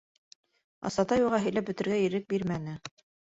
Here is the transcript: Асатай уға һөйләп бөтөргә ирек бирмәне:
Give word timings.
Асатай 0.89 1.25
уға 1.25 1.39
һөйләп 1.49 1.67
бөтөргә 1.69 1.99
ирек 2.07 2.27
бирмәне: 2.35 2.75